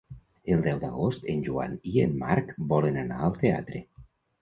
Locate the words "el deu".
0.55-0.79